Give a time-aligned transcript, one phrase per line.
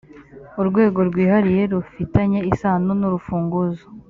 [0.61, 3.85] urwego rwihariye rufitanye isano n’urufunguzo